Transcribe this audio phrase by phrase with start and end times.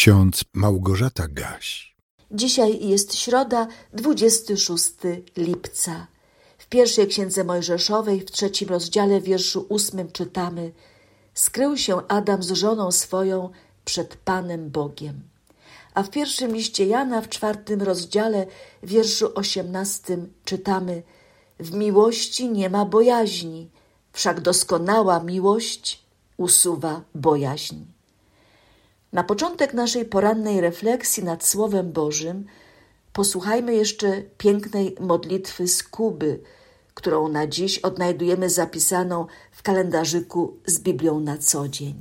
[0.00, 1.96] ksiądz Małgorzata Gaś.
[2.30, 4.94] Dzisiaj jest środa, 26
[5.36, 6.06] lipca.
[6.58, 10.72] W pierwszej księdze Mojżeszowej, w trzecim rozdziale, wierszu ósmym czytamy:
[11.34, 13.50] Skrył się Adam z żoną swoją
[13.84, 15.20] przed Panem Bogiem.
[15.94, 18.46] A w pierwszym liście Jana, w czwartym rozdziale,
[18.82, 21.02] wierszu osiemnastym czytamy:
[21.58, 23.70] W miłości nie ma bojaźni,
[24.12, 26.04] wszak doskonała miłość
[26.36, 27.76] usuwa bojaźń.
[29.12, 32.46] Na początek naszej porannej refleksji nad Słowem Bożym
[33.12, 36.40] posłuchajmy jeszcze pięknej modlitwy z Kuby,
[36.94, 41.94] którą na dziś odnajdujemy zapisaną w kalendarzyku z Biblią na co dzień.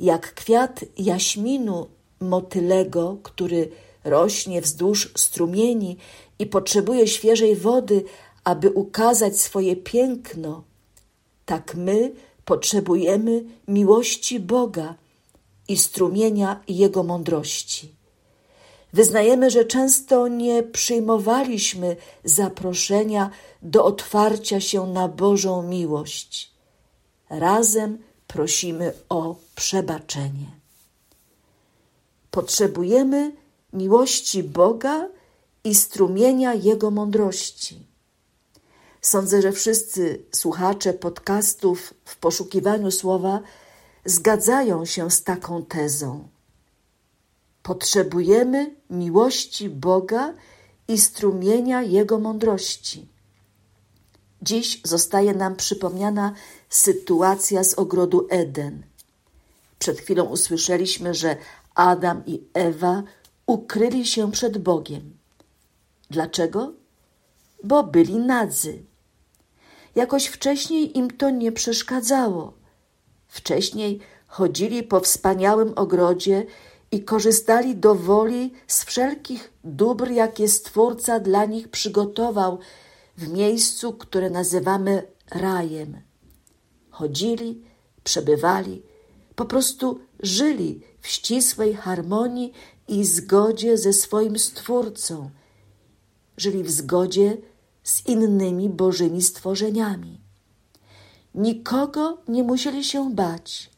[0.00, 1.86] Jak kwiat jaśminu
[2.20, 3.70] motylego, który
[4.04, 5.96] rośnie wzdłuż strumieni
[6.38, 8.04] i potrzebuje świeżej wody,
[8.44, 10.62] aby ukazać swoje piękno,
[11.46, 12.12] tak my
[12.44, 14.94] potrzebujemy miłości Boga
[15.72, 17.94] i strumienia Jego mądrości.
[18.92, 23.30] Wyznajemy, że często nie przyjmowaliśmy zaproszenia
[23.62, 26.52] do otwarcia się na Bożą miłość.
[27.30, 30.50] Razem prosimy o przebaczenie.
[32.30, 33.32] Potrzebujemy
[33.72, 35.08] miłości Boga
[35.64, 37.78] i strumienia Jego mądrości.
[39.00, 43.40] Sądzę, że wszyscy słuchacze podcastów w poszukiwaniu słowa
[44.04, 46.28] zgadzają się z taką tezą.
[47.62, 50.34] Potrzebujemy miłości Boga
[50.88, 53.08] i strumienia Jego mądrości.
[54.42, 56.34] Dziś zostaje nam przypomniana
[56.68, 58.82] sytuacja z ogrodu Eden.
[59.78, 61.36] Przed chwilą usłyszeliśmy, że
[61.74, 63.02] Adam i Ewa
[63.46, 65.16] ukryli się przed Bogiem.
[66.10, 66.72] Dlaczego?
[67.64, 68.82] Bo byli nadzy.
[69.94, 72.61] Jakoś wcześniej im to nie przeszkadzało.
[73.32, 76.46] Wcześniej chodzili po wspaniałym ogrodzie
[76.90, 82.58] i korzystali do woli z wszelkich dóbr, jakie Stwórca dla nich przygotował
[83.16, 86.00] w miejscu, które nazywamy rajem.
[86.90, 87.62] Chodzili,
[88.04, 88.82] przebywali,
[89.34, 92.52] po prostu żyli w ścisłej harmonii
[92.88, 95.30] i zgodzie ze swoim Stwórcą.
[96.36, 97.36] Żyli w zgodzie
[97.82, 100.21] z innymi bożymi stworzeniami.
[101.34, 103.70] Nikogo nie musieli się bać,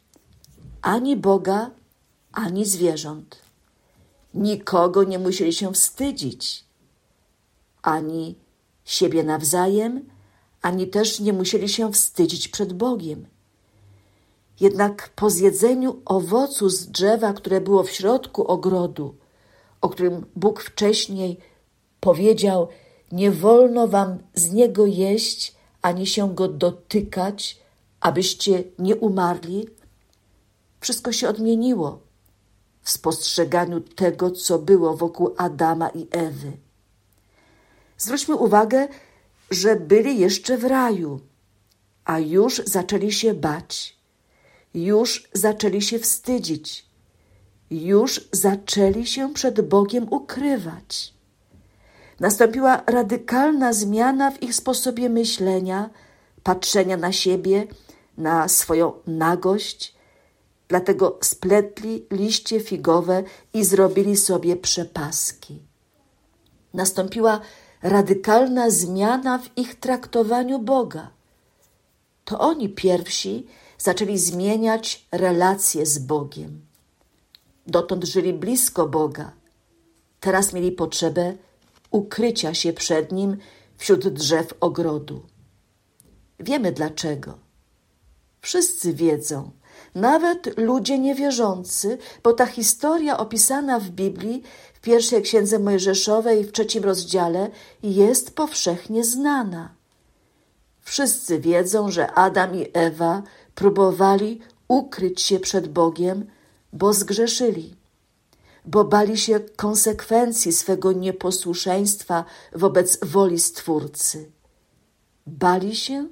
[0.82, 1.70] ani Boga,
[2.32, 3.42] ani zwierząt.
[4.34, 6.64] Nikogo nie musieli się wstydzić,
[7.82, 8.34] ani
[8.84, 10.08] siebie nawzajem,
[10.62, 13.26] ani też nie musieli się wstydzić przed Bogiem.
[14.60, 19.14] Jednak po zjedzeniu owocu z drzewa, które było w środku ogrodu,
[19.80, 21.38] o którym Bóg wcześniej
[22.00, 22.68] powiedział:
[23.12, 25.54] Nie wolno wam z niego jeść,
[25.84, 27.58] ani się go dotykać,
[28.00, 29.68] abyście nie umarli,
[30.80, 32.00] wszystko się odmieniło
[32.82, 36.52] w spostrzeganiu tego, co było wokół Adama i Ewy.
[37.98, 38.88] Zwróćmy uwagę,
[39.50, 41.20] że byli jeszcze w raju,
[42.04, 43.96] a już zaczęli się bać,
[44.74, 46.86] już zaczęli się wstydzić,
[47.70, 51.14] już zaczęli się przed Bogiem ukrywać.
[52.24, 55.90] Nastąpiła radykalna zmiana w ich sposobie myślenia,
[56.42, 57.66] patrzenia na siebie,
[58.18, 59.94] na swoją nagość.
[60.68, 65.62] Dlatego spletli liście figowe i zrobili sobie przepaski.
[66.74, 67.40] Nastąpiła
[67.82, 71.10] radykalna zmiana w ich traktowaniu Boga.
[72.24, 73.46] To oni pierwsi
[73.78, 76.60] zaczęli zmieniać relacje z Bogiem.
[77.66, 79.32] Dotąd żyli blisko Boga.
[80.20, 81.34] Teraz mieli potrzebę
[81.94, 83.36] ukrycia się przed nim
[83.76, 85.22] wśród drzew ogrodu.
[86.40, 87.38] Wiemy dlaczego.
[88.40, 89.50] Wszyscy wiedzą,
[89.94, 94.42] nawet ludzie niewierzący, bo ta historia opisana w Biblii
[94.74, 97.50] w pierwszej księdze Mojżeszowej w trzecim rozdziale
[97.82, 99.74] jest powszechnie znana.
[100.80, 103.22] Wszyscy wiedzą, że Adam i Ewa
[103.54, 106.26] próbowali ukryć się przed Bogiem,
[106.72, 107.83] bo zgrzeszyli
[108.64, 114.30] bo bali się konsekwencji swego nieposłuszeństwa wobec woli Stwórcy.
[115.26, 116.08] Bali się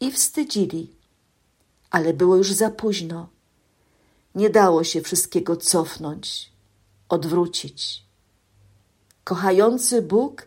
[0.00, 0.96] i wstydzili,
[1.90, 3.28] ale było już za późno.
[4.34, 6.52] Nie dało się wszystkiego cofnąć,
[7.08, 8.06] odwrócić.
[9.24, 10.46] Kochający Bóg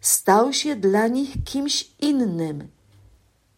[0.00, 2.68] stał się dla nich kimś innym,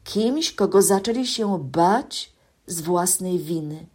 [0.05, 2.32] kimś, kogo zaczęli się bać
[2.67, 3.87] z własnej winy.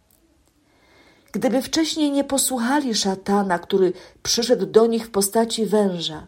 [1.32, 3.92] Gdyby wcześniej nie posłuchali szatana, który
[4.22, 6.26] przyszedł do nich w postaci węża,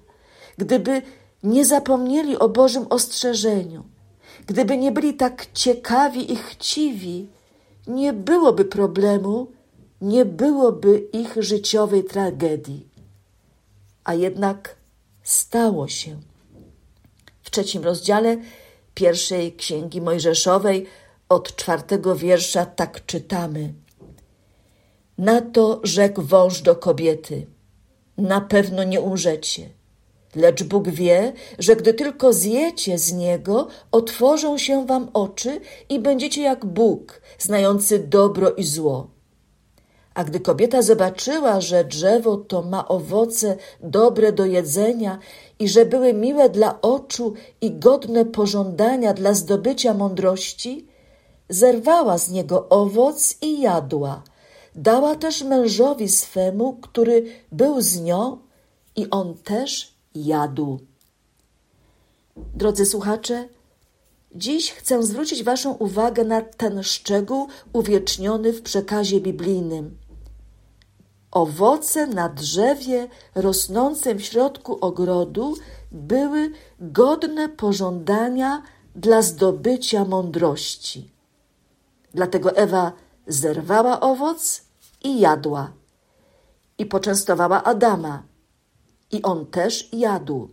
[0.58, 1.02] gdyby
[1.42, 3.84] nie zapomnieli o Bożym ostrzeżeniu,
[4.46, 7.28] gdyby nie byli tak ciekawi i chciwi,
[7.86, 9.46] nie byłoby problemu
[10.04, 12.88] nie byłoby ich życiowej tragedii.
[14.04, 14.76] A jednak
[15.22, 16.20] stało się.
[17.42, 18.36] W trzecim rozdziale
[18.94, 20.86] pierwszej księgi Mojżeszowej
[21.28, 23.74] od czwartego wiersza tak czytamy.
[25.18, 27.46] Na to rzekł wąż do kobiety:
[28.18, 29.68] Na pewno nie umrzecie.
[30.36, 36.42] Lecz Bóg wie, że gdy tylko zjecie z niego, otworzą się wam oczy i będziecie
[36.42, 39.10] jak Bóg, znający dobro i zło.
[40.14, 45.18] A gdy kobieta zobaczyła, że drzewo to ma owoce dobre do jedzenia
[45.58, 50.88] i że były miłe dla oczu i godne pożądania dla zdobycia mądrości,
[51.48, 54.22] zerwała z niego owoc i jadła.
[54.74, 58.38] Dała też mężowi swemu, który był z nią,
[58.96, 60.80] i on też jadł.
[62.36, 63.48] Drodzy słuchacze,
[64.34, 69.98] dziś chcę zwrócić Waszą uwagę na ten szczegół uwieczniony w przekazie biblijnym.
[71.30, 75.54] Owoce na drzewie rosnącym w środku ogrodu
[75.92, 76.50] były
[76.80, 78.62] godne pożądania
[78.96, 81.10] dla zdobycia mądrości.
[82.14, 82.92] Dlatego Ewa
[83.26, 84.62] zerwała owoc
[85.04, 85.72] i jadła.
[86.78, 88.22] I poczęstowała Adama.
[89.10, 90.48] I on też jadł.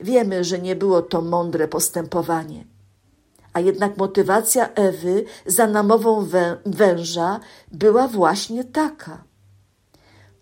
[0.00, 2.64] Wiemy, że nie było to mądre postępowanie.
[3.52, 7.40] A jednak motywacja Ewy za namową wę węża
[7.72, 9.24] była właśnie taka.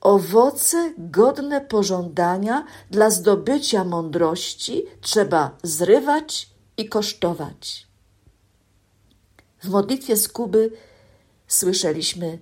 [0.00, 7.91] Owoce godne pożądania dla zdobycia mądrości trzeba zrywać i kosztować.
[9.62, 10.70] W modlitwie z Kuby
[11.49, 12.38] słyszeliśmy: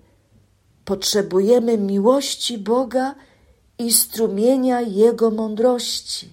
[0.85, 3.15] Potrzebujemy miłości Boga
[3.79, 6.31] i strumienia Jego mądrości.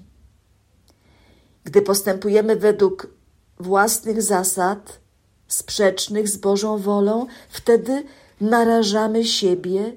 [1.63, 3.07] Gdy postępujemy według
[3.59, 4.99] własnych zasad,
[5.47, 8.03] sprzecznych z Bożą wolą, wtedy
[8.41, 9.93] narażamy siebie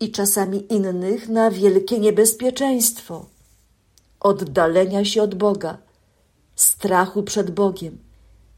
[0.00, 3.26] i czasami innych na wielkie niebezpieczeństwo
[4.22, 5.78] oddalenia się od Boga,
[6.56, 7.98] strachu przed Bogiem,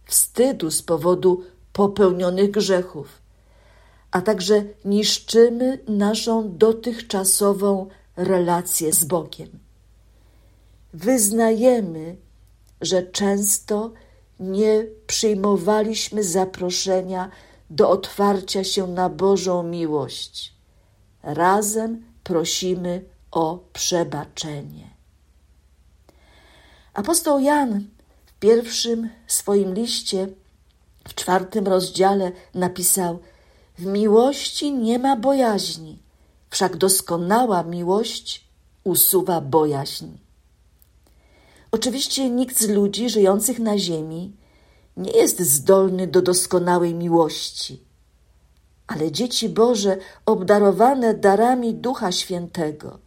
[0.04, 3.08] wstydu z powodu popełnionych grzechów,
[4.10, 9.48] a także niszczymy naszą dotychczasową relację z Bogiem.
[10.92, 12.16] Wyznajemy,
[12.80, 13.92] że często
[14.40, 17.30] nie przyjmowaliśmy zaproszenia
[17.70, 20.54] do otwarcia się na Bożą miłość.
[21.22, 24.90] Razem prosimy o przebaczenie.
[26.94, 27.84] Apostoł Jan
[28.26, 30.28] w pierwszym swoim liście,
[31.08, 33.18] w czwartym rozdziale napisał:
[33.78, 36.02] W miłości nie ma bojaźni,
[36.50, 38.48] wszak doskonała miłość
[38.84, 40.06] usuwa bojaźń.
[41.72, 44.36] Oczywiście nikt z ludzi żyjących na ziemi
[44.96, 47.82] nie jest zdolny do doskonałej miłości,
[48.86, 49.96] ale dzieci Boże
[50.26, 52.98] obdarowane darami Ducha Świętego,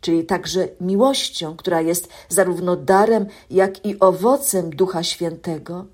[0.00, 5.86] czyli także miłością, która jest zarówno darem, jak i owocem Ducha Świętego,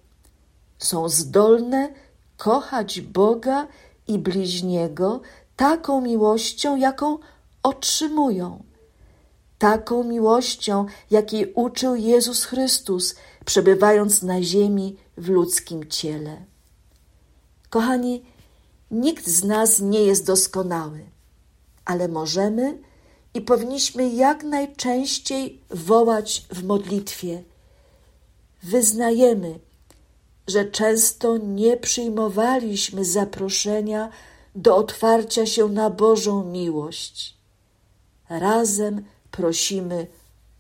[0.87, 1.89] są zdolne
[2.37, 3.67] kochać Boga
[4.09, 5.21] i bliźniego
[5.57, 7.19] taką miłością, jaką
[7.63, 8.63] otrzymują
[9.59, 13.15] taką miłością, jakiej uczył Jezus Chrystus,
[13.45, 16.45] przebywając na ziemi w ludzkim ciele.
[17.71, 18.23] Kochani,
[18.91, 21.05] nikt z nas nie jest doskonały,
[21.85, 22.79] ale możemy
[23.35, 27.43] i powinniśmy jak najczęściej wołać w modlitwie.
[28.63, 29.59] Wyznajemy,
[30.47, 34.11] że często nie przyjmowaliśmy zaproszenia
[34.55, 37.37] do otwarcia się na Bożą miłość.
[38.29, 40.07] Razem prosimy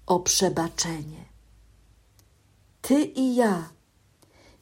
[0.06, 1.24] o przebaczenie.
[2.82, 3.68] Ty i ja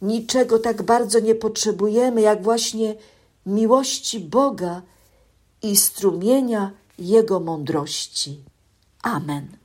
[0.02, 2.94] niczego tak bardzo nie potrzebujemy, jak właśnie
[3.46, 4.82] miłości Boga
[5.62, 8.40] i strumienia Jego mądrości.
[9.02, 9.61] Amen.